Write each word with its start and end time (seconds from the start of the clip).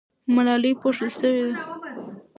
ملالۍ 0.33 0.73
پوښتل 0.81 1.09
سوې 1.19 1.41
ده. 1.49 1.55